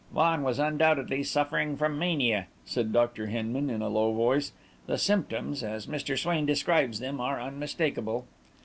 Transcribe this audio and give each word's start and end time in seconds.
"Vaughan 0.11 0.41
was 0.41 0.57
undoubtedly 0.57 1.21
suffering 1.21 1.77
from 1.77 1.99
mania," 1.99 2.47
said 2.65 2.91
Dr. 2.91 3.27
Hinman, 3.27 3.69
in 3.69 3.83
a 3.83 3.87
low 3.87 4.11
voice. 4.11 4.51
"The 4.87 4.97
symptoms, 4.97 5.61
as 5.63 5.85
Mr. 5.85 6.17
Swain 6.17 6.47
describes 6.47 6.99
them, 6.99 7.19
are 7.21 7.39
unmistakable." 7.39 8.25